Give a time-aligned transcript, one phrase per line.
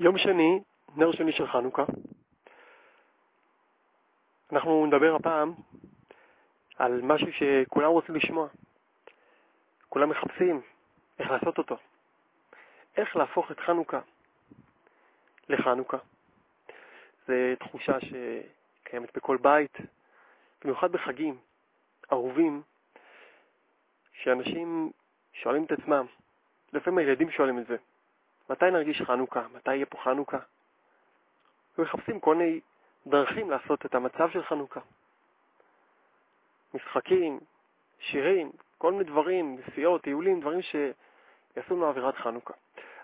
[0.00, 0.60] יום שני,
[0.96, 1.84] נר שני של חנוכה.
[4.52, 5.54] אנחנו נדבר הפעם
[6.76, 8.48] על משהו שכולם רוצים לשמוע.
[9.88, 10.60] כולם מחפשים
[11.18, 11.76] איך לעשות אותו.
[12.96, 14.00] איך להפוך את חנוכה
[15.48, 15.98] לחנוכה.
[17.26, 19.76] זו תחושה שקיימת בכל בית,
[20.64, 21.38] במיוחד בחגים
[22.12, 22.62] אהובים,
[24.12, 24.90] שאנשים
[25.32, 26.06] שואלים את עצמם,
[26.72, 27.76] לפעמים הילדים שואלים את זה,
[28.50, 29.46] מתי נרגיש חנוכה?
[29.54, 30.38] מתי יהיה פה חנוכה?
[31.78, 32.60] ומחפשים כל מיני
[33.06, 34.80] דרכים לעשות את המצב של חנוכה.
[36.74, 37.40] משחקים,
[37.98, 42.54] שירים, כל מיני דברים, נסיעות, טיולים, דברים שיעשו לנו אווירת חנוכה.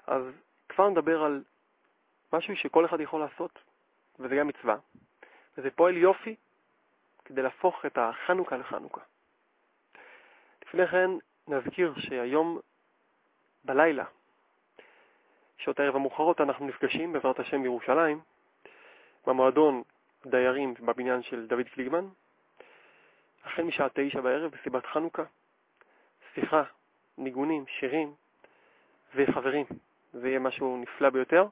[0.06, 0.22] אז
[0.68, 1.42] כבר נדבר על
[2.32, 3.58] משהו שכל אחד יכול לעשות,
[4.18, 4.76] וזה גם מצווה,
[5.58, 6.36] וזה פועל יופי
[7.24, 9.00] כדי להפוך את החנוכה לחנוכה.
[10.62, 11.10] לפני כן
[11.48, 12.58] נזכיר שהיום
[13.64, 14.04] בלילה,
[15.64, 18.20] שעות הערב המאוחרות, אנחנו נפגשים בעזרת השם בירושלים,
[19.26, 19.82] במועדון
[20.26, 22.04] דיירים בבניין של דוד קליגמן,
[23.44, 25.22] החל משעה תשע בערב בסיבת חנוכה,
[26.34, 26.62] שיחה,
[27.18, 28.14] ניגונים, שירים
[29.14, 29.64] וחברים.
[30.12, 31.46] זה יהיה משהו נפלא ביותר.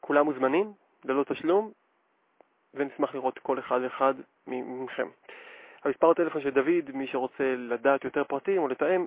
[0.00, 0.72] כולם מוזמנים,
[1.04, 1.72] ללא תשלום,
[2.74, 4.14] ונשמח לראות כל אחד ואחד
[4.46, 5.08] מכם.
[5.84, 9.06] המספר הטלפון של דוד, מי שרוצה לדעת יותר פרטים או לתאם,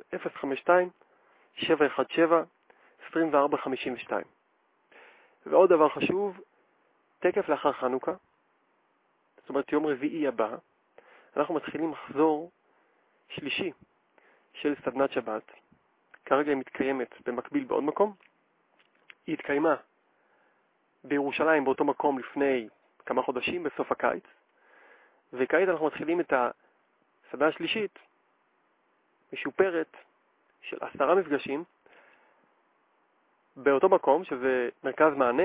[3.14, 4.12] 052-717-2452.
[5.46, 6.40] ועוד דבר חשוב,
[7.20, 8.12] תקף לאחר חנוכה,
[9.38, 10.56] זאת אומרת יום רביעי הבא,
[11.38, 12.52] אנחנו מתחילים מחזור
[13.30, 13.72] שלישי
[14.54, 15.52] של סדנת שבת.
[16.26, 18.14] כרגע היא מתקיימת במקביל בעוד מקום.
[19.28, 19.76] היא התקיימה
[21.04, 22.68] בירושלים באותו מקום לפני
[23.06, 24.24] כמה חודשים, בסוף הקיץ,
[25.34, 28.00] וכעת אנחנו מתחילים את הסדנה השלישית,
[29.34, 29.98] משופרת,
[30.62, 31.64] של עשרה מפגשים,
[33.64, 35.44] באותו מקום, שזה מרכז מענה,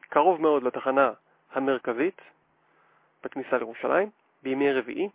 [0.00, 1.10] קרוב מאוד לתחנה
[1.52, 2.20] המרכזית,
[3.24, 4.10] בכניסה לירושלים,
[4.42, 5.08] בימי רביעי,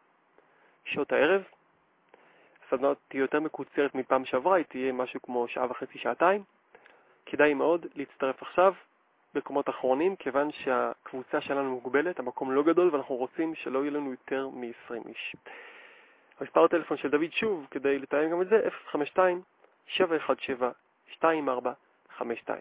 [0.85, 1.43] שעות הערב.
[2.67, 6.43] הסדנה תהיה יותר מקוצרת מפעם שעברה, היא תהיה משהו כמו שעה וחצי, שעתיים.
[7.25, 8.73] כדאי מאוד להצטרף עכשיו
[9.33, 14.47] במקומות אחרונים, כיוון שהקבוצה שלנו מוגבלת, המקום לא גדול, ואנחנו רוצים שלא יהיה לנו יותר
[14.47, 15.35] מ-20 איש.
[16.39, 18.67] המספר הטלפון של דוד שוב, כדי לתאם גם את זה,
[22.19, 22.51] 052-717-2452.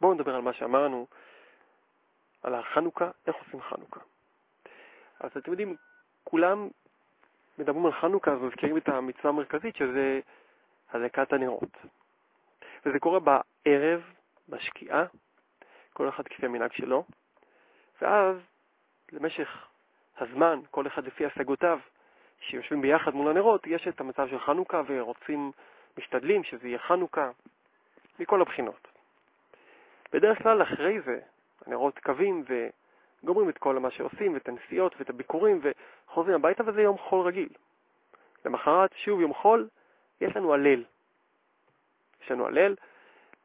[0.00, 1.06] בואו נדבר על מה שאמרנו,
[2.42, 4.00] על החנוכה, איך עושים חנוכה.
[5.20, 5.76] אז אתם יודעים,
[6.24, 6.68] כולם
[7.58, 10.20] מדברים על חנוכה, אז מזכירים את המצווה המרכזית, שזה
[10.90, 11.76] הדלקת הנרות.
[12.86, 14.02] וזה קורה בערב,
[14.48, 15.04] בשקיעה,
[15.92, 17.04] כל אחד כפי המנהג שלו,
[18.02, 18.36] ואז
[19.12, 19.66] למשך
[20.18, 21.78] הזמן, כל אחד לפי השגותיו,
[22.40, 25.52] שיושבים ביחד מול הנרות, יש את המצב של חנוכה ורוצים,
[25.98, 27.30] משתדלים שזה יהיה חנוכה,
[28.20, 28.88] מכל הבחינות.
[30.12, 31.18] בדרך כלל אחרי זה,
[31.66, 32.44] הנרות קווים
[33.22, 37.48] וגומרים את כל מה שעושים, ואת הנסיעות ואת הביקורים, וחוזרים הביתה, וזה יום חול רגיל.
[38.44, 39.68] למחרת, שוב יום חול,
[40.20, 40.84] יש לנו הלל.
[42.24, 42.74] יש לנו הלל,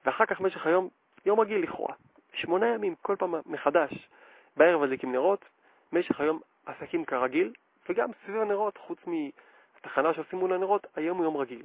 [0.06, 0.90] ואחר כך במשך היום,
[1.26, 1.94] יום רגיל לכאורה.
[2.34, 4.10] שמונה ימים, כל פעם מחדש,
[4.58, 5.46] בערב מדליקים נרות,
[5.92, 7.54] במשך היום עסקים כרגיל,
[7.90, 11.64] וגם סביב הנרות, חוץ מהתחנה שעושים מול הנרות, היום הוא יום רגיל.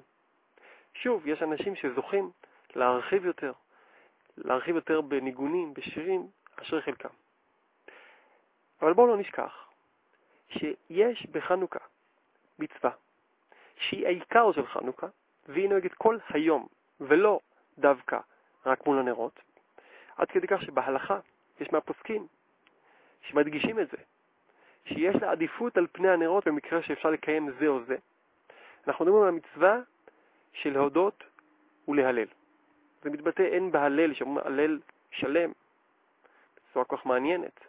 [0.94, 2.30] שוב, יש אנשים שזוכים
[2.76, 3.52] להרחיב יותר,
[4.36, 6.26] להרחיב יותר בניגונים, בשירים,
[6.62, 7.08] אשר חלקם.
[8.82, 9.68] אבל בואו לא נשכח
[10.48, 11.78] שיש בחנוכה
[12.58, 12.90] מצווה
[13.76, 15.06] שהיא העיקר של חנוכה,
[15.48, 16.66] והיא נוהגת כל היום,
[17.00, 17.40] ולא
[17.78, 18.18] דווקא
[18.66, 19.40] רק מול הנרות,
[20.16, 21.18] עד כדי כך שבהלכה
[21.60, 22.26] יש מהפוסקים
[23.22, 23.96] שמדגישים את זה,
[24.84, 27.96] שיש לה עדיפות על פני הנרות במקרה שאפשר לקיים זה או זה.
[28.86, 29.78] אנחנו מדברים על המצווה
[30.52, 31.24] של להודות
[31.88, 32.26] ולהלל.
[33.02, 34.78] זה מתבטא הן בהלל, שאומרים הלל
[35.10, 35.52] שלם,
[36.56, 37.60] בצורה כל כך מעניינת.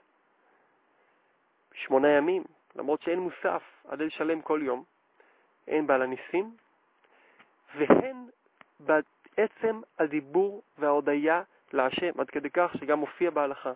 [1.74, 2.44] שמונה ימים,
[2.76, 4.84] למרות שאין מוסף, הלל שלם כל יום,
[5.68, 6.56] הן בעל הניסים,
[7.76, 8.28] והן
[8.80, 11.44] בעצם הדיבור וההודיה
[11.74, 13.74] להשם, עד כדי כך שגם מופיע בהלכה,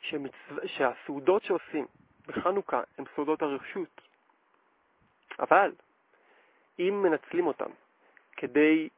[0.00, 0.36] שמצו...
[0.66, 1.86] שהסעודות שעושים
[2.26, 4.00] בחנוכה הן סעודות הרשות,
[5.38, 5.72] אבל
[6.78, 7.70] אם מנצלים אותן
[8.36, 8.88] כדי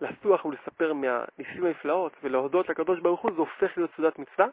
[0.00, 4.46] לסוח ולספר מהניסים הנפלאות ולהודות לקדוש ברוך הוא, זה הופך להיות סעודת מצווה.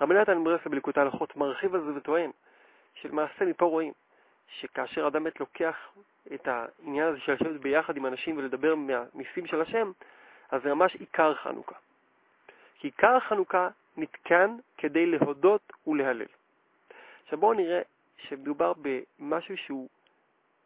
[0.00, 2.30] רבי נתן ברסלב בליקוטי הלכות מרחיב על זה וטוען
[2.94, 3.92] שלמעשה מפה רואים
[4.48, 5.76] שכאשר אדם באמת לוקח
[6.34, 9.92] את העניין הזה של לשבת ביחד עם אנשים ולדבר מהניסים של השם,
[10.50, 11.74] אז זה ממש עיקר חנוכה.
[12.78, 16.26] כי עיקר חנוכה נתקן כדי להודות ולהלל.
[17.24, 17.80] עכשיו בואו נראה
[18.16, 19.88] שמדובר במשהו שהוא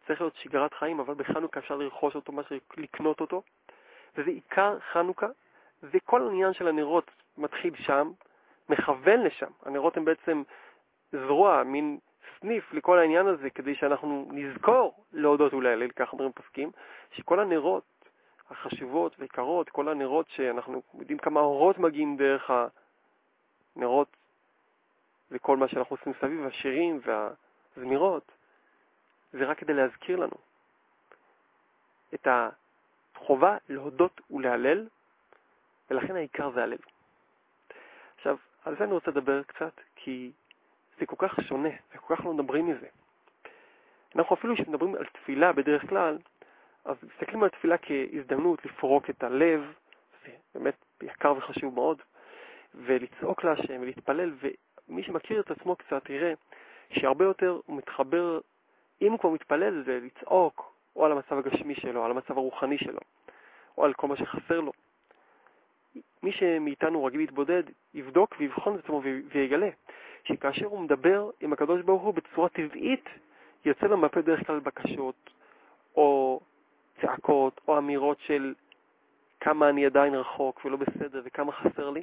[0.06, 2.43] צריך להיות שגרת חיים, אבל בחנוכה אפשר לרכוש אותו, מה
[2.76, 3.43] לקנות אותו,
[4.17, 5.26] וזה עיקר חנוכה,
[5.82, 8.12] וכל העניין של הנרות מתחיל שם,
[8.69, 9.50] מכוון לשם.
[9.62, 10.43] הנרות הם בעצם
[11.12, 11.99] זרוע, מין
[12.41, 16.70] סניף לכל העניין הזה, כדי שאנחנו נזכור להודות ולהלל, כך אומרים פסקים,
[17.11, 17.85] שכל הנרות
[18.50, 22.50] החשובות ויקרות, כל הנרות שאנחנו יודעים כמה אורות מגיעים דרך
[23.76, 24.17] הנרות
[25.31, 28.32] וכל מה שאנחנו עושים סביב, השירים והזמירות,
[29.32, 30.37] זה רק כדי להזכיר לנו
[32.14, 32.26] את
[33.22, 34.88] החובה להודות ולהלל,
[35.90, 36.78] ולכן העיקר זה הלב.
[38.16, 40.32] עכשיו, על זה אני רוצה לדבר קצת, כי
[41.00, 42.86] זה כל כך שונה, וכל כך לא מדברים מזה.
[44.16, 46.19] אנחנו אפילו כשמדברים על תפילה בדרך כלל,
[46.84, 49.72] אז מסתכלים על תפילה כהזדמנות לפרוק את הלב,
[50.25, 52.02] זה באמת יקר וחשוב מאוד,
[52.75, 54.34] ולצעוק להשם ולהתפלל,
[54.88, 56.32] ומי שמכיר את עצמו קצת יראה
[56.92, 58.40] שהרבה יותר הוא מתחבר,
[59.02, 63.00] אם הוא כבר מתפלל, זה לצעוק או על המצב הגשמי שלו, על המצב הרוחני שלו,
[63.78, 64.72] או על כל מה שחסר לו.
[66.22, 67.62] מי שמאיתנו רגיל להתבודד,
[67.94, 69.02] יבדוק ויבחון את עצמו
[69.32, 69.68] ויגלה
[70.24, 73.04] שכאשר הוא מדבר עם הקדוש ברוך הוא בצורה טבעית,
[73.64, 75.30] יוצא לו מהפה דרך כלל בקשות,
[75.96, 76.40] או
[77.00, 78.54] צעקות, או אמירות של
[79.40, 82.02] כמה אני עדיין רחוק ולא בסדר וכמה חסר לי.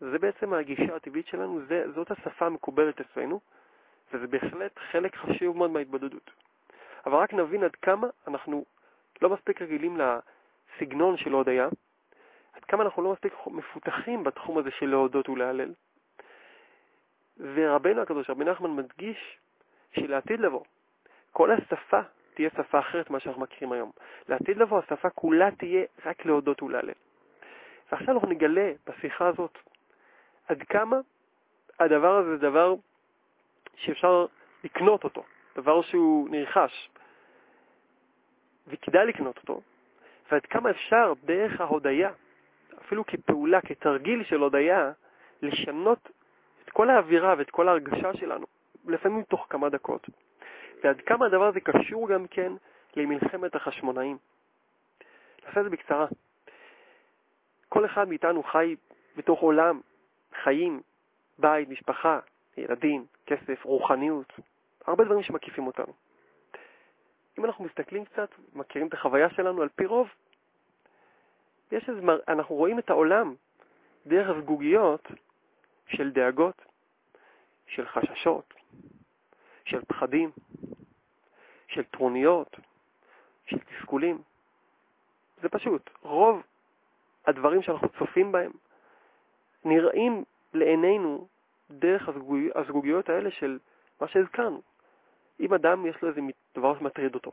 [0.00, 3.40] זה בעצם הגישה הטבעית שלנו, זה, זאת השפה המקובלת אצלנו,
[4.12, 6.30] וזה בהחלט חלק חשוב מאוד מההתבודדות.
[7.06, 8.64] אבל רק נבין עד כמה אנחנו
[9.22, 11.68] לא מספיק רגילים לסגנון של הודיה,
[12.52, 15.72] עד כמה אנחנו לא מספיק מפותחים בתחום הזה של להודות ולהלל.
[17.36, 19.38] ורבנו הקדוש, רבי נחמן מדגיש
[19.92, 20.64] שלעתיד לבוא,
[21.32, 22.00] כל השפה
[22.34, 23.90] תהיה שפה אחרת ממה שאנחנו מכירים היום.
[24.28, 26.94] לעתיד לבוא השפה כולה תהיה רק להודות ולהלל.
[27.92, 29.58] ועכשיו אנחנו נגלה בשיחה הזאת
[30.48, 30.96] עד כמה
[31.80, 32.74] הדבר הזה זה דבר
[33.76, 34.26] שאפשר
[34.64, 35.24] לקנות אותו,
[35.56, 36.88] דבר שהוא נרכש,
[38.66, 39.60] וכדאי לקנות אותו,
[40.30, 42.10] ועד כמה אפשר דרך ההודיה,
[42.80, 44.92] אפילו כפעולה, כתרגיל של הודיה,
[45.42, 46.10] לשנות
[46.64, 48.46] את כל האווירה ואת כל ההרגשה שלנו,
[48.86, 50.06] לפעמים תוך כמה דקות.
[50.84, 52.52] ועד כמה הדבר הזה קשור גם כן
[52.96, 54.18] למלחמת החשמונאים.
[55.46, 56.06] נעשה את זה בקצרה.
[57.68, 58.76] כל אחד מאיתנו חי
[59.16, 59.80] בתוך עולם,
[60.42, 60.80] חיים,
[61.38, 62.18] בית, משפחה,
[62.56, 64.32] ילדים, כסף, רוחניות,
[64.86, 65.92] הרבה דברים שמקיפים אותנו.
[67.38, 70.08] אם אנחנו מסתכלים קצת, מכירים את החוויה שלנו, על פי רוב,
[71.72, 73.34] יש איזה, אנחנו רואים את העולם
[74.06, 75.08] דרך זגוגיות
[75.86, 76.62] של דאגות,
[77.66, 78.54] של חששות,
[79.64, 80.30] של פחדים,
[81.68, 82.56] של טרוניות,
[83.46, 84.22] של תסכולים.
[85.42, 85.90] זה פשוט.
[86.02, 86.42] רוב
[87.26, 88.52] הדברים שאנחנו צופים בהם
[89.64, 90.24] נראים
[90.54, 91.28] לעינינו
[91.70, 92.08] דרך
[92.54, 93.58] הזגוגיות האלה של
[94.00, 94.62] מה שהזכרנו.
[95.40, 96.20] אם אדם יש לו איזה
[96.54, 97.30] דבר שמטריד אותו,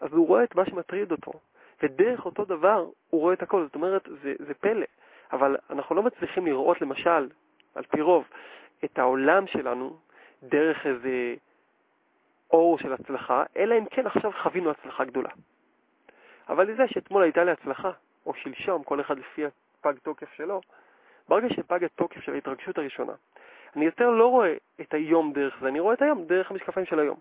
[0.00, 1.32] אז הוא רואה את מה שמטריד אותו,
[1.82, 3.64] ודרך אותו דבר הוא רואה את הכל.
[3.64, 4.86] זאת אומרת, זה, זה פלא.
[5.32, 7.28] אבל אנחנו לא מצליחים לראות, למשל,
[7.74, 8.24] על פי רוב,
[8.84, 9.98] את העולם שלנו
[10.42, 11.34] דרך איזה
[12.50, 15.30] אור של הצלחה, אלא אם כן עכשיו חווינו הצלחה גדולה.
[16.48, 17.90] אבל לזה שאתמול הייתה לי הצלחה,
[18.26, 20.60] או שלשום, כל אחד לפי הפג תוקף שלו,
[21.28, 23.12] ברגע שפג התוקף של ההתרגשות הראשונה,
[23.76, 26.98] אני יותר לא רואה את היום דרך זה, אני רואה את היום דרך המשקפיים של
[26.98, 27.16] היום.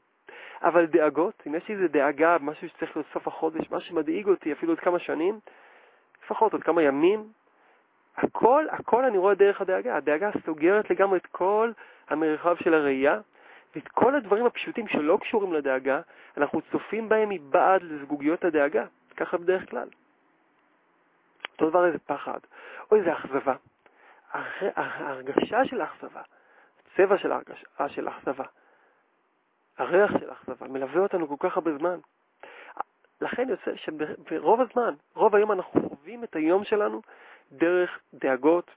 [0.61, 4.51] אבל דאגות, אם יש לי איזה דאגה, משהו שצריך להיות סוף החודש, משהו שמדאיג אותי
[4.53, 5.39] אפילו עוד כמה שנים,
[6.23, 7.31] לפחות עוד כמה ימים,
[8.18, 9.95] הכל, הכל אני רואה דרך הדאגה.
[9.95, 11.71] הדאגה סוגרת לגמרי את כל
[12.09, 13.19] המרחב של הראייה,
[13.75, 16.01] ואת כל הדברים הפשוטים שלא קשורים לדאגה,
[16.37, 18.85] אנחנו צופים בהם מבעד לזגוגיות הדאגה,
[19.18, 19.87] ככה בדרך כלל.
[21.54, 22.39] אותו דבר איזה פחד,
[22.92, 23.56] או איזה אכזבה.
[24.75, 26.21] ההרגשה של האכזבה,
[26.99, 28.44] הצבע של ההרגשה של האכזבה,
[29.77, 31.99] הריח של האכזבה, מלווה אותנו כל כך הרבה זמן.
[33.21, 37.01] לכן יוצא שברוב הזמן, רוב היום אנחנו חווים את היום שלנו
[37.51, 38.71] דרך דאגות,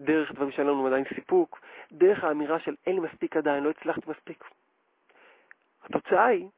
[0.00, 1.60] דרך דברים שאין לנו עדיין סיפוק,
[1.92, 4.44] דרך האמירה של אין לי מספיק עדיין, לא הצלחתי מספיק.
[5.82, 6.48] התוצאה היא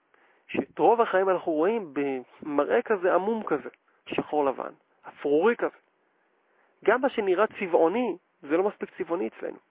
[0.47, 3.69] שאת רוב החיים אנחנו רואים במראה כזה עמום כזה,
[4.07, 4.73] שחור לבן,
[5.09, 5.77] אפרורי כזה.
[6.85, 9.66] גם מה שנראה צבעוני, זה לא מספיק צבעוני אצלנו.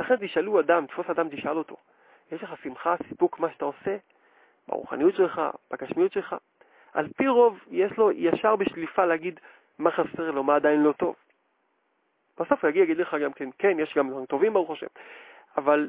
[0.00, 1.76] לכן תשאלו אדם, תפוס אדם, תשאל אותו,
[2.32, 3.96] יש לך שמחה, סיפוק, מה שאתה עושה,
[4.68, 5.40] ברוחניות שלך,
[5.70, 6.36] בגשמיות שלך?
[6.92, 9.40] על פי רוב יש לו ישר בשליפה להגיד
[9.78, 11.14] מה חסר לו, מה עדיין לא טוב.
[12.40, 14.86] בסוף יגיע, יגיד לך גם כן, כן, יש גם דברים טובים ברוך השם,
[15.56, 15.88] אבל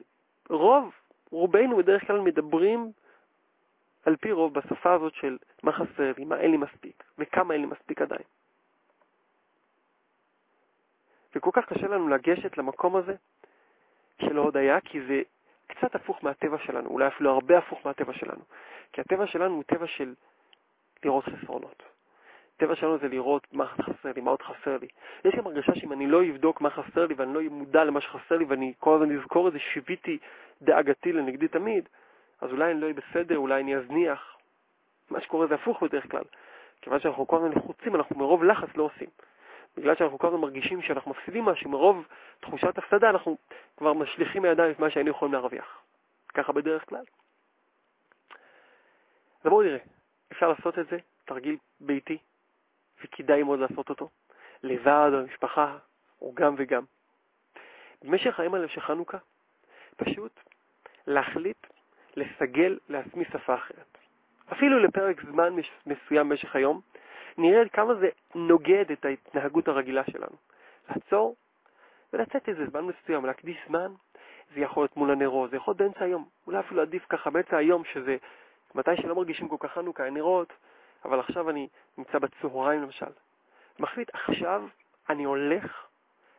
[0.49, 0.93] רוב,
[1.31, 2.91] רובנו בדרך כלל מדברים
[4.05, 7.61] על פי רוב בשפה הזאת של מה חסר לי, מה אין לי מספיק, וכמה אין
[7.61, 8.23] לי מספיק עדיין.
[11.35, 13.15] וכל כך קשה לנו לגשת למקום הזה
[14.21, 15.21] של ההודיה, כי זה
[15.67, 18.41] קצת הפוך מהטבע שלנו, אולי אפילו הרבה הפוך מהטבע שלנו.
[18.93, 20.13] כי הטבע שלנו הוא טבע של
[21.03, 21.83] לראות חסרונות.
[22.55, 24.87] הטבע שלנו זה לראות מה חסר לי, מה עוד חסר לי.
[25.25, 28.01] יש גם הרגשה שאם אני לא אבדוק מה חסר לי ואני לא אהיה מודע למה
[28.01, 30.17] שחסר לי ואני כל הזמן אזכור את זה, שיוויתי
[30.61, 31.89] דאגתי לנגדי תמיד,
[32.41, 34.37] אז אולי אני לא אהיה בסדר, אולי אני אזניח.
[35.09, 36.23] מה שקורה זה הפוך בדרך כלל.
[36.81, 39.09] כיוון שאנחנו כל הזמן לחוצים, אנחנו מרוב לחץ לא עושים.
[39.77, 42.07] בגלל שאנחנו כל הזמן מרגישים שאנחנו מפסידים משהו, מרוב
[42.39, 43.37] תחושת הפסדה, אנחנו
[43.77, 45.81] כבר משליכים מידיים את מה שהיינו יכולים להרוויח.
[46.33, 47.03] ככה בדרך כלל.
[49.43, 49.77] אז בואו נראה,
[50.31, 52.17] אפשר לעשות את זה, תרגיל ביתי,
[53.03, 54.09] וכדאי מאוד לעשות אותו,
[54.63, 55.77] לבד במשפחה,
[56.21, 56.83] או גם וגם.
[58.01, 59.17] במשך היום האלה של חנוכה,
[59.97, 60.39] פשוט
[61.07, 61.67] להחליט
[62.15, 63.97] לסגל לעצמי שפה אחרת.
[64.51, 66.81] אפילו לפרק זמן מסוים במשך היום,
[67.37, 70.35] נראה כמה זה נוגד את ההתנהגות הרגילה שלנו.
[70.89, 71.35] לעצור
[72.13, 73.91] ולצאת איזה זמן מסוים, להקדיש זמן,
[74.55, 77.57] זה יכול להיות מול הנרות, זה יכול להיות באמצע היום, אולי אפילו עדיף ככה באמצע
[77.57, 78.17] היום, שזה
[78.75, 80.53] מתי שלא מרגישים כל כך חנוכה, אין נרות,
[81.05, 83.11] אבל עכשיו אני נמצא בצהריים למשל.
[83.79, 84.63] מחליט, עכשיו
[85.09, 85.87] אני הולך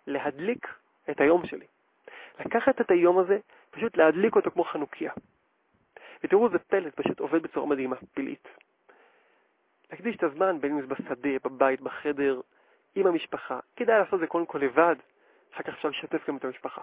[0.06, 0.66] להדליק
[1.11, 1.66] את היום שלי.
[2.40, 3.38] לקחת את היום הזה,
[3.70, 5.12] פשוט להדליק אותו כמו חנוכיה.
[6.25, 8.49] ותראו, זה פלט, פשוט עובד בצורה מדהימה, פלאית.
[9.92, 12.40] להקדיש את הזמן, בין אם זה בשדה, בבית, בחדר,
[12.94, 13.58] עם המשפחה.
[13.76, 14.96] כדאי לעשות את זה קודם כל לבד,
[15.54, 16.82] אחר כך אפשר לשתף גם את המשפחה.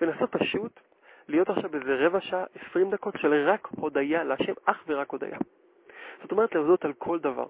[0.00, 0.80] ולנסות פשוט
[1.28, 5.38] להיות עכשיו באיזה רבע שעה, עשרים דקות של רק הודיה להשם, אך ורק הודיה.
[6.22, 7.46] זאת אומרת להודות על כל דבר.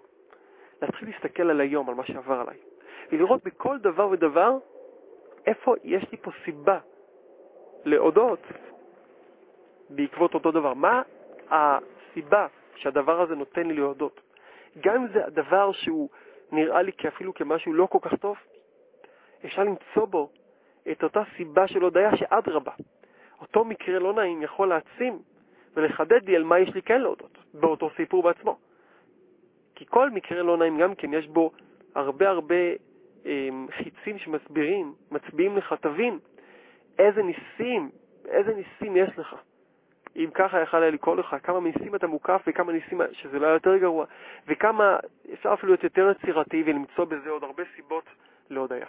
[0.82, 2.56] להתחיל להסתכל על היום, על מה שעבר עליי,
[3.12, 4.58] ולראות בכל דבר ודבר
[5.46, 6.78] איפה יש לי פה סיבה
[7.84, 8.40] להודות
[9.90, 10.74] בעקבות אותו דבר.
[10.74, 11.02] מה
[11.50, 12.46] הסיבה
[12.76, 14.25] שהדבר הזה נותן לי להודות?
[14.80, 16.08] גם אם זה הדבר שהוא
[16.52, 18.36] נראה לי כאפילו כמשהו לא כל כך טוב,
[19.44, 20.30] אפשר למצוא בו
[20.90, 22.72] את אותה סיבה של הודיה שאדרבה.
[23.40, 25.18] אותו מקרה לא נעים יכול להעצים
[25.74, 28.58] ולחדד לי על מה יש לי כן להודות, באותו סיפור בעצמו.
[29.74, 31.50] כי כל מקרה לא נעים גם כן, יש בו
[31.94, 32.54] הרבה הרבה
[33.26, 36.18] אה, חיצים שמסבירים, מצביעים לך, תבין
[36.98, 37.90] איזה ניסים,
[38.28, 39.36] איזה ניסים יש לך.
[40.16, 43.54] אם ככה יכל היה לקרוא לך, כמה ניסים אתה מוקף וכמה ניסים שזה לא היה
[43.54, 44.06] יותר גרוע,
[44.46, 44.96] וכמה
[45.32, 48.04] אפשר אפילו להיות יותר יצירתי ולמצוא בזה עוד הרבה סיבות
[48.50, 48.86] להודיה.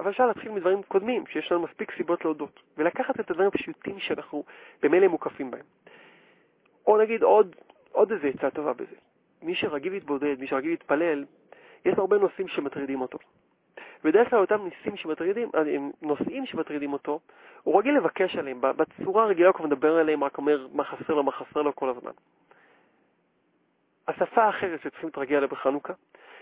[0.00, 4.44] אבל אפשר להתחיל מדברים קודמים, שיש לנו מספיק סיבות להודות, ולקחת את הדברים הפשוטים שאנחנו
[4.82, 5.64] במילא מוקפים בהם.
[6.86, 7.56] או נגיד עוד,
[7.92, 8.96] עוד איזה עצה טובה בזה.
[9.42, 11.24] מי שרגיל להתבודד, מי שרגיל להתפלל,
[11.84, 13.18] יש הרבה נושאים שמטרידים אותו.
[14.04, 15.62] בדרך כלל אותם ניסים שמטרידים, אה,
[16.02, 17.20] נושאים שמטרידים אותו,
[17.62, 18.60] הוא רגיל לבקש עליהם.
[18.60, 21.88] בצורה הרגילה הוא כבר מדבר עליהם, רק אומר מה חסר לו, מה חסר לו כל
[21.88, 22.12] הזמן.
[24.08, 25.92] השפה האחרת שצריכים להתרגל עליה בחנוכה,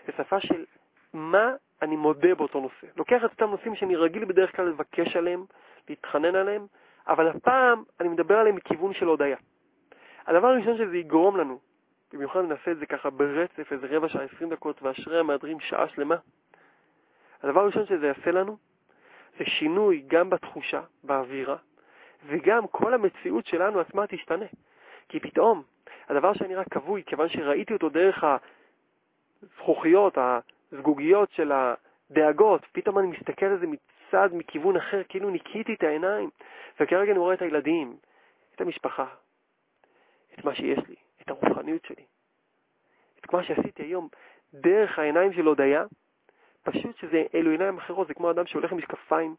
[0.07, 0.65] זה שפה של
[1.13, 1.53] מה
[1.83, 2.87] אני מודה באותו נושא.
[2.97, 5.45] לוקח את אותם נושאים שאני רגיל בדרך כלל לבקש עליהם,
[5.89, 6.67] להתחנן עליהם,
[7.09, 9.37] אבל הפעם אני מדבר עליהם מכיוון של הודיה.
[10.27, 11.59] הדבר הראשון שזה יגרום לנו,
[12.13, 16.17] במיוחד נעשה את זה ככה ברצף, איזה רבע שעה, עשרים דקות, ואשרי המהדרים שעה שלמה,
[17.43, 18.57] הדבר הראשון שזה יעשה לנו
[19.39, 21.57] זה שינוי גם בתחושה, באווירה,
[22.27, 24.47] וגם כל המציאות שלנו עצמה תשתנה.
[25.09, 25.63] כי פתאום,
[26.09, 28.25] הדבר שנראה כבוי, כיוון שראיתי אותו דרך
[29.43, 30.19] הזכוכיות,
[30.73, 36.31] הזגוגיות של הדאגות, פתאום אני מסתכל על זה מצד, מכיוון אחר, כאילו ניקיתי את העיניים,
[36.81, 37.97] וכרגע אני רואה את הילדים,
[38.55, 39.07] את המשפחה,
[40.35, 42.05] את מה שיש לי, את הרוחניות שלי,
[43.21, 44.09] את מה שעשיתי היום
[44.55, 45.85] דרך העיניים של הודיה,
[46.63, 49.35] פשוט שזה אלו עיניים אחרות, זה כמו אדם שהולך עם משקפיים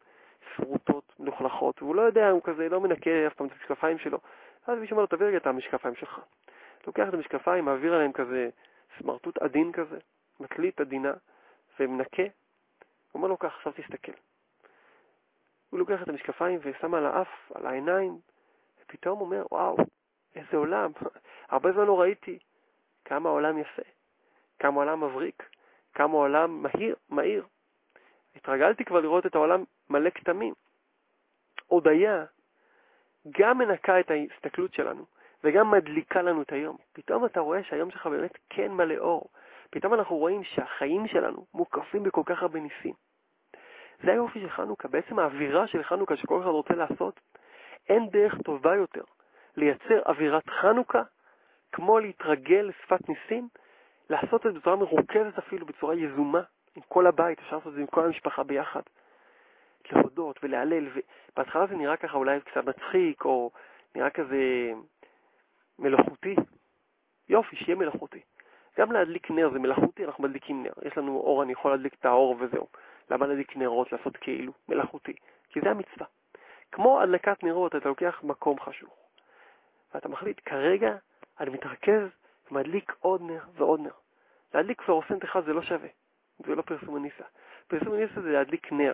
[0.56, 4.18] שרוטות, מלוכלכות, והוא לא יודע, הוא כזה לא מנקה אף פעם את המשקפיים שלו.
[4.66, 6.20] אז מישהו אומר לו, תביא רגע את המשקפיים שלך.
[6.86, 8.48] לוקח את המשקפיים, מעביר עליהם כזה
[8.98, 9.98] סמרטוט עדין כזה,
[10.40, 11.12] מקליט עדינה,
[11.80, 12.22] ומנקה.
[12.22, 12.30] הוא
[13.14, 14.12] אומר לו, כך, עכשיו תסתכל.
[15.70, 18.18] הוא לוקח את המשקפיים ושם על האף, על העיניים,
[18.82, 19.76] ופתאום אומר, וואו,
[20.34, 20.92] איזה עולם,
[21.48, 22.38] הרבה זמן לא ראיתי
[23.04, 23.82] כמה העולם יפה,
[24.58, 25.42] כמה העולם מבריק,
[25.94, 27.44] כמה העולם מהיר, מהיר.
[28.36, 30.54] התרגלתי כבר לראות את העולם מלא כתמים.
[31.66, 32.24] הודיה
[33.30, 35.04] גם מנקה את ההסתכלות שלנו
[35.44, 36.76] וגם מדליקה לנו את היום.
[36.92, 39.28] פתאום אתה רואה שהיום שלך באמת כן מלא אור.
[39.70, 42.94] פתאום אנחנו רואים שהחיים שלנו מוקפים בכל כך הרבה ניסים.
[44.04, 47.20] זה היופי של חנוכה, בעצם האווירה של חנוכה שכל אחד רוצה לעשות,
[47.88, 49.04] אין דרך טובה יותר
[49.56, 51.02] לייצר אווירת חנוכה
[51.72, 53.48] כמו להתרגל לשפת ניסים
[54.10, 56.42] לעשות את זה בצורה מרוכזת אפילו, בצורה יזומה,
[56.76, 58.82] עם כל הבית, אפשר לעשות את זה עם כל המשפחה ביחד.
[59.92, 63.50] להודות ולהלל, ובהתחלה זה נראה ככה אולי קצת מצחיק, או
[63.94, 64.72] נראה כזה
[65.78, 66.36] מלאכותי.
[67.28, 68.20] יופי, שיהיה מלאכותי.
[68.78, 70.72] גם להדליק נר זה מלאכותי, אנחנו מדליקים נר.
[70.82, 72.66] יש לנו אור, אני יכול להדליק את האור וזהו.
[73.10, 75.12] למה להדליק נרות, לעשות כאילו, מלאכותי?
[75.48, 76.06] כי זה המצווה.
[76.72, 78.96] כמו הדלקת נרות, אתה לוקח מקום חשוך,
[79.94, 80.96] ואתה מחליט, כרגע
[81.40, 82.08] אני מתרכז
[82.50, 83.94] ומדליק עוד נר ועוד נר.
[84.54, 85.88] להדליק פלורסנט אחד זה לא שווה,
[86.46, 87.24] זה לא פרסומניסה.
[87.68, 88.92] פרסומניסה זה להדליק נר,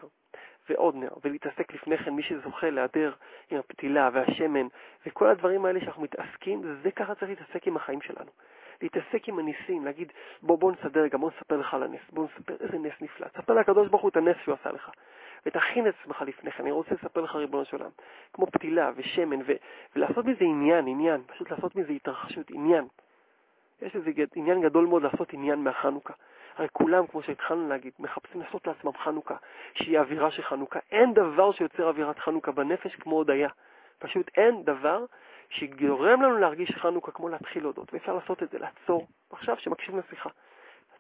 [0.69, 3.13] ועוד נר, ולהתעסק לפני כן, מי שזוכה להיעדר
[3.51, 4.67] עם הפתילה והשמן
[5.07, 8.31] וכל הדברים האלה שאנחנו מתעסקים, זה ככה צריך להתעסק עם החיים שלנו.
[8.83, 12.57] להתעסק עם הניסים, להגיד, בוא, בוא נסדר רגע, בוא נספר לך על הנס, בוא נספר
[12.61, 13.29] איזה נס נפלא.
[13.29, 14.91] תספר לקדוש ברוך הוא את הנס שהוא עשה לך.
[15.47, 17.91] ותכין את עצמך לפני כן, אני רוצה לספר לך ריבונו של עולם.
[18.33, 19.57] כמו פתילה ושמן, ו-
[19.97, 22.85] ולעשות מזה עניין, עניין, פשוט לעשות מזה התרחשות, עניין.
[23.83, 26.15] יש איזה עניין גדול מאוד לעשות עניין מהחנוכה.
[26.57, 29.37] הרי כולם, כמו שהתחלנו להגיד, מחפשים לעשות לעצמם חנוכה,
[29.75, 30.79] שהיא אווירה של חנוכה.
[30.91, 33.49] אין דבר שיוצר אווירת חנוכה בנפש כמו הודיה.
[33.99, 35.05] פשוט אין דבר
[35.49, 40.31] שגורם לנו להרגיש חנוכה כמו להתחיל להודות, ואפשר לעשות את זה, לעצור, עכשיו שמקשיב לשיחה.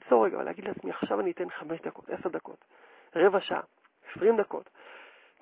[0.02, 2.64] לעצור רגע ולהגיד לעצמי, עכשיו אני אתן חמש דקות, עשר דקות,
[3.16, 3.60] רבע שעה,
[4.10, 4.70] עשרים דקות.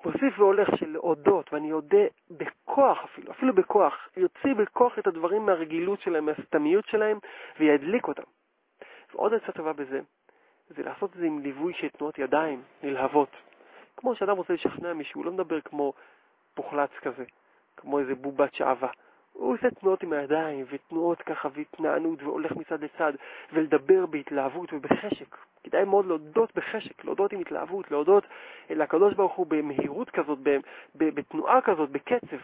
[0.05, 6.01] מוסיף והולך של להודות, ואני אודה בכוח אפילו, אפילו בכוח, יוציא בכוח את הדברים מהרגילות
[6.01, 7.19] שלהם, מהסתמיות שלהם,
[7.59, 8.23] וידליק אותם.
[9.13, 9.99] ועוד עצה טובה בזה,
[10.69, 13.29] זה לעשות את זה עם ליווי של תנועות ידיים נלהבות.
[13.97, 15.93] כמו שאדם רוצה לשכנע מישהו, הוא לא מדבר כמו
[16.53, 17.23] פוחלץ כזה,
[17.77, 18.89] כמו איזה בובת שעווה.
[19.33, 23.13] הוא עושה תנועות עם הידיים, ותנועות ככה, והתנענות, והולך מצד לצד,
[23.53, 25.35] ולדבר בהתלהבות ובחשק.
[25.63, 28.23] כדאי מאוד להודות בחשק, להודות עם התלהבות, להודות
[28.69, 30.39] לקדוש ברוך הוא במהירות כזאת,
[30.95, 32.37] בתנועה כזאת, בקצב.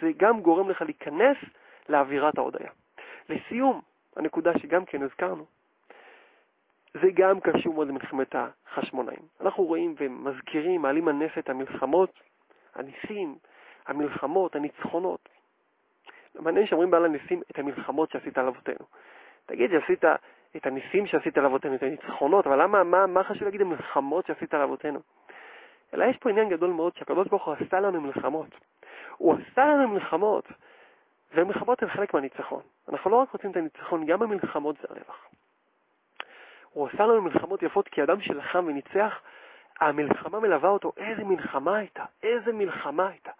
[0.00, 1.36] זה גם גורם לך להיכנס
[1.88, 2.70] לאווירת ההודיה.
[3.28, 3.80] לסיום,
[4.16, 5.44] הנקודה שגם כן הזכרנו,
[6.94, 9.22] זה גם קשור מאוד למלחמת החשמונאים.
[9.40, 12.20] אנחנו רואים ומזכירים, מעלים על נס את המלחמות,
[12.74, 13.36] הניסים,
[13.86, 15.28] המלחמות, הניצחונות.
[16.34, 18.86] מעניין שאומרים בעל הניסים את המלחמות שעשית על אבותינו.
[19.46, 20.04] תגיד, שעשית
[20.56, 24.54] את הניסים שעשית על אבותינו, את הניצחונות, אבל למה, מה, מה חשוב להגיד המלחמות שעשית
[24.54, 25.00] על אבותינו?
[25.94, 28.46] אלא יש פה עניין גדול מאוד שהקדוש ברוך הוא עשה לנו מלחמות.
[29.16, 30.44] הוא עשה לנו מלחמות,
[31.34, 32.62] ומלחמות הן חלק מהניצחון.
[32.88, 35.28] אנחנו לא רק רוצים את הניצחון, גם המלחמות זה הרווח.
[36.70, 39.20] הוא עשה לנו מלחמות יפות כי אדם שלחם וניצח,
[39.80, 40.92] המלחמה מלווה אותו.
[40.96, 43.30] איזה מלחמה הייתה, איזה מלחמה הייתה.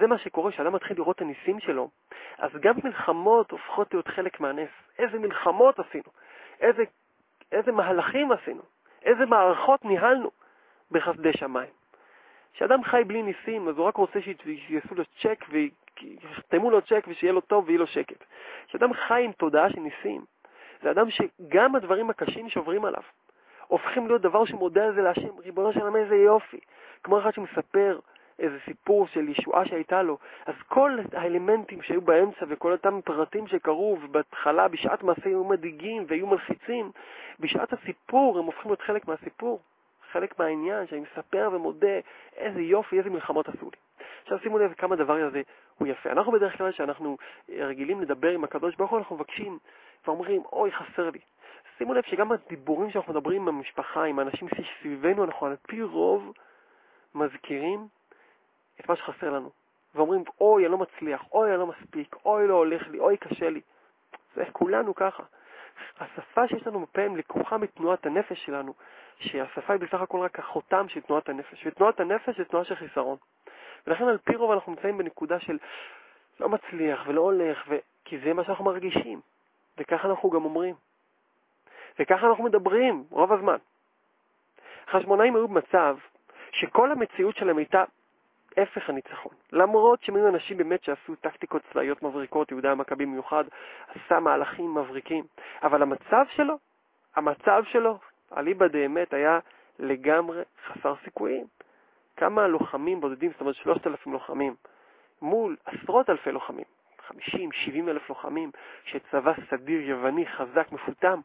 [0.00, 1.90] זה מה שקורה כשאדם מתחיל לראות את הניסים שלו,
[2.38, 4.68] אז גם מלחמות הופכות להיות חלק מהנס.
[4.98, 6.10] איזה מלחמות עשינו,
[6.60, 6.84] איזה,
[7.52, 8.62] איזה מהלכים עשינו,
[9.02, 10.30] איזה מערכות ניהלנו
[10.90, 11.70] בחסדי שמיים.
[12.52, 17.32] כשאדם חי בלי ניסים, אז הוא רק רוצה שיעשו לו צ'ק ויחתמו לו צ'ק ושיהיה
[17.32, 18.24] לו טוב ויהיה לו שקט.
[18.66, 20.24] כשאדם חי עם תודעה של ניסים,
[20.82, 23.02] זה אדם שגם הדברים הקשים שעוברים עליו
[23.66, 26.60] הופכים להיות דבר שמודה על זה להשם, ריבונו של עולם איזה יופי.
[27.02, 27.98] כמו אחד שמספר
[28.38, 33.98] איזה סיפור של ישועה שהייתה לו, אז כל האלמנטים שהיו באמצע וכל אותם פרטים שקרו,
[34.02, 36.90] ובהתחלה בשעת מעשה היו מדאיגים והיו מלחיצים,
[37.40, 39.60] בשעת הסיפור הם הופכים להיות חלק מהסיפור,
[40.12, 41.98] חלק מהעניין, שאני מספר ומודה
[42.36, 44.04] איזה יופי, איזה מלחמות עשו לי.
[44.22, 45.42] עכשיו שימו לב כמה הדבר הזה
[45.78, 46.10] הוא יפה.
[46.10, 47.16] אנחנו בדרך כלל, כשאנחנו
[47.48, 49.58] רגילים לדבר עם הקדוש ברוך הוא, אנחנו מבקשים
[50.06, 51.18] ואומרים, אוי, חסר לי.
[51.78, 56.32] שימו לב שגם הדיבורים שאנחנו מדברים עם המשפחה, עם האנשים שסביבנו, אנחנו על פי רוב
[57.14, 57.88] מזכירים
[58.80, 59.50] את מה שחסר לנו.
[59.94, 63.50] ואומרים, אוי, אני לא מצליח, אוי, אני לא מספיק, אוי, לא הולך לי, אוי, קשה
[63.50, 63.60] לי.
[64.34, 65.22] זה כולנו ככה.
[66.00, 68.74] השפה שיש לנו בפיהם לקוחה מתנועת הנפש שלנו,
[69.18, 73.16] שהשפה היא בסך הכל רק החותם של תנועת הנפש, ותנועת הנפש זה תנועה של חיסרון.
[73.86, 75.58] ולכן על פי רוב אנחנו נמצאים בנקודה של
[76.40, 77.76] לא מצליח ולא הולך, ו...
[78.04, 79.20] כי זה מה שאנחנו מרגישים,
[79.78, 80.74] וככה אנחנו גם אומרים.
[81.98, 83.56] וככה אנחנו מדברים רוב הזמן.
[84.88, 85.96] החשמונאים היו במצב
[86.52, 87.84] שכל המציאות שלהם הייתה
[88.56, 89.32] הפך הניצחון.
[89.52, 93.44] למרות שהם היו אנשים באמת שעשו טקטיקות צבאיות מבריקות, יהודה המכבי במיוחד
[93.88, 95.24] עשה מהלכים מבריקים,
[95.62, 96.58] אבל המצב שלו,
[97.16, 97.98] המצב שלו,
[98.36, 99.38] אליבא דאמת, היה
[99.78, 101.46] לגמרי חסר סיכויים.
[102.16, 104.54] כמה לוחמים בודדים, זאת אומרת 3,000 לוחמים,
[105.22, 106.64] מול עשרות אלפי לוחמים,
[107.06, 108.50] 50, 70 אלף לוחמים,
[108.84, 111.20] שצבא סדיר יווני חזק, מפותם,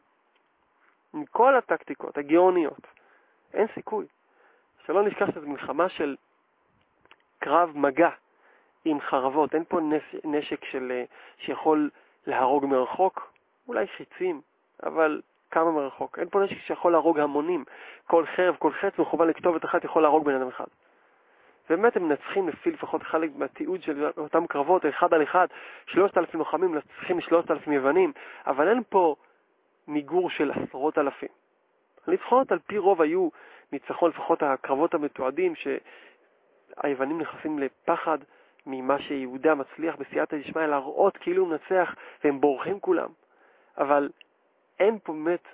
[1.14, 2.86] עם כל הטקטיקות הגאוניות,
[3.54, 4.06] אין סיכוי.
[4.86, 6.16] שלא נשכח שזו מלחמה של
[7.42, 8.10] קרב מגע
[8.84, 9.80] עם חרבות, אין פה
[10.24, 11.04] נשק של, אה,
[11.38, 11.90] שיכול
[12.26, 13.32] להרוג מרחוק,
[13.68, 14.40] אולי חיצים,
[14.82, 16.18] אבל כמה מרחוק.
[16.18, 17.64] אין פה נשק שיכול להרוג המונים.
[18.06, 20.64] כל חרב, כל חץ מכוון לכתובת אחת יכול להרוג בן אדם אחד.
[21.68, 25.46] באמת הם מנצחים לפי לפחות חלק מהתיעוד של אותם קרבות, אחד על אחד,
[25.86, 28.12] שלושת אלפים לוחמים מנצחים שלושת אלפים יוונים,
[28.46, 29.14] אבל אין פה
[29.88, 31.28] מיגור של עשרות אלפים.
[32.06, 33.28] הניצחונות על פי רוב היו
[33.72, 35.54] ניצחון, לפחות הקרבות המתועדים,
[36.74, 38.18] שהיוונים נכנסים לפחד
[38.66, 43.08] ממה שיהודה מצליח בסייעתא דשמיא להראות כאילו הוא מנצח והם בורחים כולם.
[43.78, 44.08] אבל
[44.80, 45.48] אין פה באמת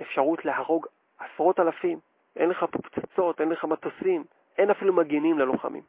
[0.00, 0.86] אפשרות להרוג
[1.18, 1.98] עשרות אלפים.
[2.36, 4.24] אין לך פה פצצות, אין לך מטוסים,
[4.58, 5.82] אין אפילו מגינים ללוחמים.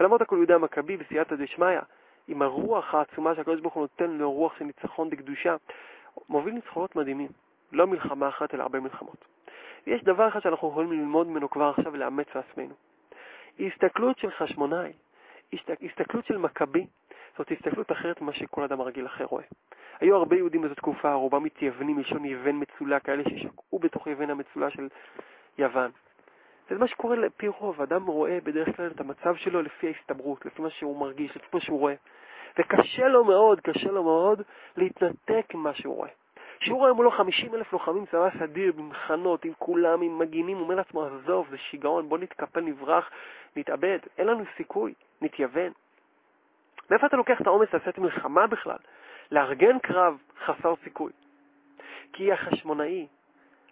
[0.00, 1.80] ולמרות הכל יהודה המכבי בסייעתא דשמיא,
[2.28, 5.56] עם הרוח העצומה שהקדוש ברוך הוא נותן לו רוח של ניצחון בקדושה,
[6.28, 7.28] מוביל ניצחונות מדהימים.
[7.72, 9.24] לא מלחמה אחת, אלא הרבה מלחמות.
[9.86, 12.74] יש דבר אחד שאנחנו יכולים ללמוד ממנו כבר עכשיו ולאמץ לעצמנו.
[13.60, 14.92] הסתכלות של חשמונאי,
[15.82, 16.86] הסתכלות של מכבי,
[17.38, 19.44] זאת הסתכלות אחרת ממה שכל אדם הרגיל אחר רואה.
[20.00, 24.70] היו הרבה יהודים בזו תקופה, רובם מתייוונים מלשון יוון מצולה, כאלה ששקעו בתוך יוון המצולה
[24.70, 24.88] של
[25.58, 25.90] יוון.
[26.68, 30.62] זה מה שקורה לפי רוב, אדם רואה בדרך כלל את המצב שלו לפי ההסתברות, לפי
[30.62, 31.94] מה שהוא מרגיש, לפי מה שהוא רואה.
[32.58, 34.42] וקשה לו מאוד, קשה לו מאוד
[34.76, 36.10] להתנתק ממה שהוא רואה.
[36.60, 40.74] כשהוא רואה מולו 50 אלף לוחמים צבא סדיר, במחנות, עם כולם, עם מגינים, הוא אומר
[40.74, 43.10] לעצמו, עזוב, זה שיגעון, בוא נתקפל, נברח,
[43.56, 45.72] נתאבד, אין לנו סיכוי, נתייוון.
[46.90, 48.76] מאיפה אתה לוקח את האומץ לעשות מלחמה בכלל?
[49.30, 51.12] לארגן קרב חסר סיכוי.
[52.12, 53.06] כי החשמונאי,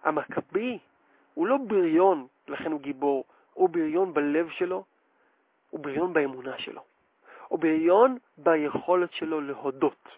[0.05, 0.79] המכבי,
[1.35, 4.85] הוא לא בריון, לכן הוא גיבור, הוא בריון בלב שלו,
[5.71, 6.83] הוא בריון באמונה שלו.
[7.49, 10.09] הוא בריון ביכולת שלו להודות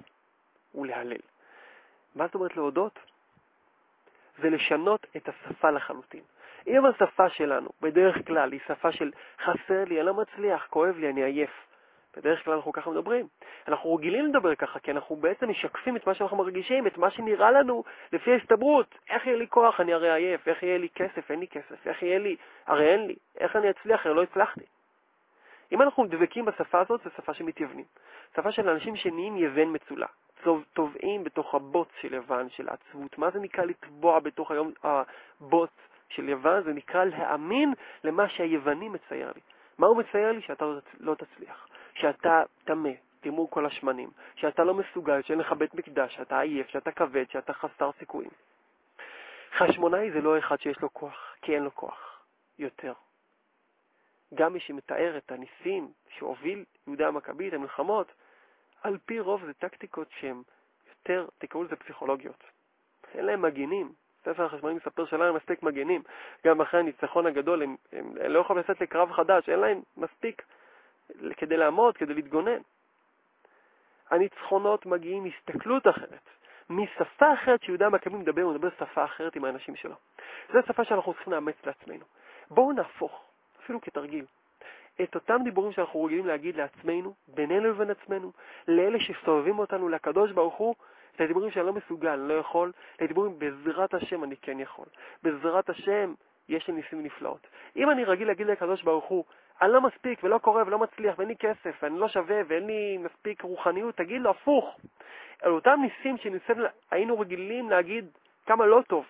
[0.75, 1.17] ולהלל.
[2.15, 2.99] מה זאת אומרת להודות?
[4.39, 6.23] זה לשנות את השפה לחלוטין.
[6.67, 9.11] אם השפה שלנו, בדרך כלל, היא שפה של
[9.45, 11.51] חסר לי, אני לא מצליח, כואב לי, אני עייף.
[12.17, 13.29] בדרך כלל אנחנו ככה מדברים.
[13.69, 17.51] אנחנו רגילים לדבר ככה, כי אנחנו בעצם משקפים את מה שאנחנו מרגישים, את מה שנראה
[17.51, 18.99] לנו לפי ההסתברות.
[19.09, 22.03] איך יהיה לי כוח, אני הרי עייף, איך יהיה לי כסף, אין לי כסף, איך
[22.03, 24.65] יהיה לי, הרי אין לי, איך אני אצליח, הרי לא הצלחתי.
[25.73, 27.85] אם אנחנו דבקים בשפה הזאת, זו שפה שמתייוונים.
[28.37, 30.07] שפה של אנשים שנהיים יבן מצולע.
[30.73, 33.19] טובעים בתוך הבוץ של יוון, של עצבות.
[33.19, 35.71] מה זה נקרא לטבוע בתוך היום הבוץ
[36.09, 36.63] של יוון?
[36.63, 39.41] זה נקרא להאמין למה שהיווני מצייר לי.
[39.79, 40.43] מה הוא מצייר לי?
[40.43, 40.65] שאתה
[41.01, 46.41] לא תצליח, שאתה טמא, תימור כל השמנים, שאתה לא מסוגל, שאין לך בית מקדש, שאתה
[46.41, 48.31] עייף, שאתה כבד, שאתה חסר סיכויים.
[49.57, 52.21] חשמונאי זה לא אחד שיש לו כוח, כי אין לו כוח
[52.59, 52.93] יותר.
[54.35, 58.13] גם מי שמתאר את הניסים שהוביל יהודה המכבי, את המלחמות,
[58.85, 60.43] על פי רוב זה טקטיקות שהן
[60.89, 62.45] יותר, תקראו לזה פסיכולוגיות.
[63.15, 63.93] אין להם מגינים.
[64.25, 66.03] ספר החשמונאים מספר שלא להם מספיק מגינים.
[66.47, 70.43] גם אחרי הניצחון הגדול הם, הם, הם לא יכולים לצאת לקרב חדש, אין להם מספיק
[71.37, 72.61] כדי לעמוד, כדי להתגונן.
[74.11, 76.29] הניצחונות מגיעים מהסתכלות אחרת,
[76.71, 79.95] משפה אחרת שיהודה המכבי מדבר, הוא מדבר שפה אחרת עם האנשים שלו.
[80.53, 82.05] זו שפה שאנחנו צריכים לאמץ לעצמנו.
[82.51, 83.25] בואו נהפוך,
[83.65, 84.25] אפילו כתרגיל,
[85.03, 88.33] את אותם דיבורים שאנחנו רגילים להגיד לעצמנו, בינינו לבין עצמנו,
[88.69, 90.75] לאלה שסובבים אותנו, לקדוש ברוך הוא,
[91.17, 94.87] את הדיבורים שאני לא מסוגל, אני לא יכול, לדיבורים בעזרת השם אני כן יכול.
[95.23, 96.15] בעזרת השם
[96.49, 97.47] יש לי ניסים נפלאות.
[97.77, 99.25] אם אני רגיל להגיד לקדוש ברוך הוא,
[99.63, 102.99] אני לא מספיק ולא קורא ולא מצליח ואין לי כסף ואני לא שווה ואין לי
[102.99, 104.81] מספיק רוחניות, תגיד לו הפוך.
[105.43, 108.05] על אותם ניסים שהיינו רגילים להגיד
[108.47, 109.05] כמה לא טוב,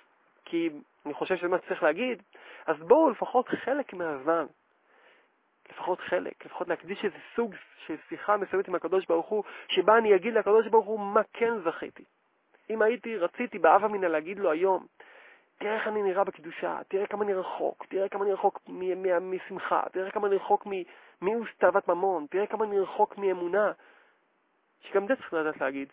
[0.44, 0.70] כי
[1.06, 2.22] אני חושב שזה מה שצריך להגיד,
[2.66, 4.46] אז בואו לפחות חלק מהזמן,
[5.70, 7.54] לפחות חלק, לפחות להקדיש איזה סוג
[7.86, 11.52] של שיחה מסוימת עם הקדוש ברוך הוא, שבה אני אגיד לקדוש ברוך הוא מה כן
[11.64, 12.04] זכיתי.
[12.70, 14.86] אם הייתי, רציתי באב אמינא להגיד לו היום,
[15.58, 18.60] תראה איך אני נראה בקדושה, תראה כמה אני רחוק, תראה כמה אני רחוק
[19.20, 23.72] משמחה, תראה כמה אני רחוק ממיאוס תאוות ממון, תראה כמה אני רחוק מאמונה,
[24.80, 25.88] שגם זה צריך לדעת להגיד.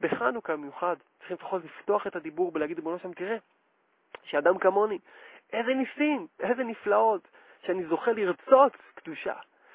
[0.00, 3.36] בחנוכה במיוחד, צריכים לפחות לפתוח את הדיבור ולהגיד לבונו שם, תראה,
[4.22, 4.98] שאדם כמוני,
[5.52, 7.28] איזה ניסים, איזה נפלאות,
[7.66, 9.34] שאני זוכה לרצות קדושה,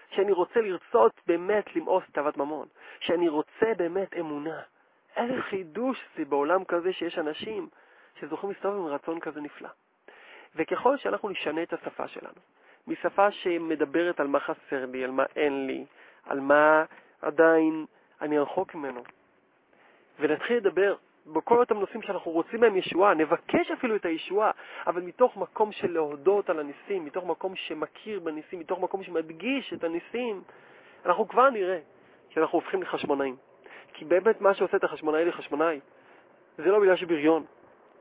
[0.10, 2.67] שאני רוצה לרצות באמת למאוס תאוות ממון,
[3.00, 4.62] שאני רוצה באמת אמונה.
[5.15, 7.69] איזה חידוש זה בעולם כזה שיש אנשים
[8.19, 9.69] שזוכים להסתובב עם רצון כזה נפלא.
[10.56, 12.39] וככל שאנחנו נשנה את השפה שלנו,
[12.88, 15.86] משפה שמדברת על מה חסר לי, על מה אין לי,
[16.26, 16.86] על מה
[17.21, 17.86] עדיין
[18.21, 19.04] אני רחוק ממנו,
[20.19, 20.95] ונתחיל לדבר
[21.26, 24.52] בכל אותם נושאים שאנחנו רוצים מהם ישועה, נבקש אפילו את הישועה,
[24.88, 29.84] אבל מתוך מקום של להודות על הניסים, מתוך מקום שמכיר בניסים, מתוך מקום שמדגיש את
[29.84, 30.42] הניסים,
[31.06, 31.80] אנחנו כבר נראה
[32.30, 33.36] שאנחנו הופכים לחשמונאים.
[33.94, 35.80] כי באמת מה שעושה את החשמונאי לחשמונאי
[36.58, 37.46] זה לא בגלל שבריון.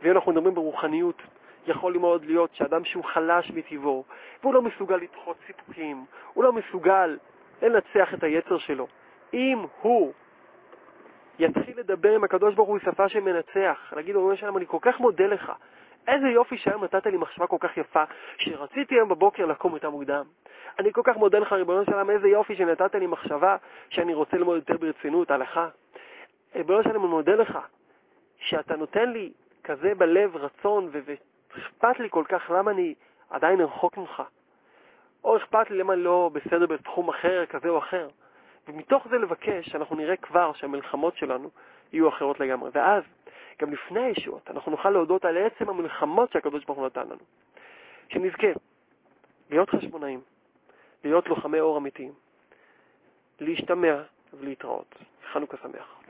[0.03, 1.23] ואם אנחנו מדברים ברוחניות,
[1.67, 4.05] יכול מאוד להיות שאדם שהוא חלש מטבעו,
[4.43, 7.19] והוא לא מסוגל לדחות סיפוקים, הוא לא מסוגל
[7.63, 8.87] לנצח את היצר שלו.
[9.35, 10.13] אם הוא
[11.38, 15.27] יתחיל לדבר עם הקדוש ברוך הוא שפה שמנצח, להגיד לו, שלום, אני כל כך מודה
[15.27, 15.53] לך.
[16.09, 18.03] איזה יופי שהיום נתת לי מחשבה כל כך יפה,
[18.38, 20.25] שרציתי היום בבוקר לקום יותר מוקדם.
[20.79, 23.57] אני כל כך מודה לך, ריבונו שלם, איזה יופי שנתת לי מחשבה
[23.88, 25.68] שאני רוצה ללמוד יותר ברצינות, הלכה.
[26.55, 27.59] ריבונו שלם, אני מודה לך
[28.38, 29.33] שאתה נותן לי
[29.64, 32.94] כזה בלב רצון ואכפת לי כל כך למה אני
[33.31, 34.23] עדיין רחוק ממך.
[35.25, 38.09] או אכפת לי למה לא בסדר בתחום אחר, כזה או אחר.
[38.68, 41.50] ומתוך זה לבקש, אנחנו נראה כבר שהמלחמות שלנו
[41.92, 42.70] יהיו אחרות לגמרי.
[42.74, 43.03] ואז,
[43.61, 47.20] גם לפני הישועות, אנחנו נוכל להודות על עצם המלחמות שהקדוש ברוך הוא נתן לנו.
[48.09, 48.46] שנזכה
[49.50, 50.20] להיות חשבונאים,
[51.05, 52.12] להיות לוחמי אור אמיתיים,
[53.40, 54.94] להשתמע ולהתראות.
[55.33, 56.04] חנוכה שמח.